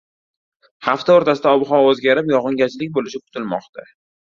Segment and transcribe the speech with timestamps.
[0.87, 3.89] Hafta o‘rtasida ob-havo o‘zgarib, yog‘ingarchilik bo‘lishi kutilmoqda